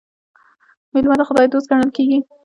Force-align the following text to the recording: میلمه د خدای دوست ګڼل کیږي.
میلمه 0.93 1.15
د 1.19 1.21
خدای 1.29 1.47
دوست 1.49 1.67
ګڼل 1.71 1.89
کیږي. 1.95 2.19